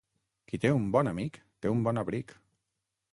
[0.51, 2.35] Qui té un bon amic, té un bon abric.